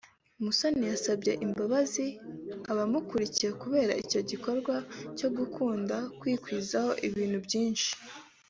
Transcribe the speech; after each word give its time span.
Musoni 0.43 0.83
yasabye 0.93 1.31
imbabazi 1.45 2.05
abamukuriye 2.71 3.49
kubera 3.61 3.93
icyo 4.03 4.19
gikorwa 4.29 4.75
cyo 5.17 5.27
gukunda 5.37 5.95
kwigwizaho 6.19 6.91
ibintu 7.07 7.37
byinshi 7.47 7.89